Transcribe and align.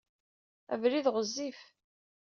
Abrid 0.73 1.05
ɣezzif. 1.15 1.59